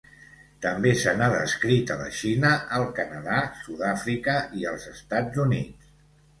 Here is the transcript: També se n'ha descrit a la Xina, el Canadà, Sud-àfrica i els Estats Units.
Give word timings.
També 0.65 0.93
se 1.01 1.11
n'ha 1.19 1.27
descrit 1.33 1.93
a 1.97 1.99
la 1.99 2.07
Xina, 2.21 2.55
el 2.79 2.87
Canadà, 3.01 3.37
Sud-àfrica 3.61 4.41
i 4.65 4.69
els 4.75 4.91
Estats 4.97 5.47
Units. 5.49 5.97